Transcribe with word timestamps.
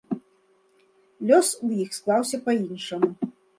Лёс 1.33 1.47
у 1.69 1.71
іх 1.85 1.89
склаўся 1.99 2.43
па-іншаму. 2.49 3.09